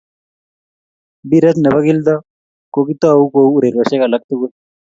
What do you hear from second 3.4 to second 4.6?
urerioshe alak tugul